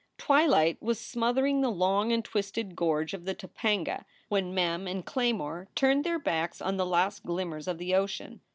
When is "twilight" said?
0.17-0.81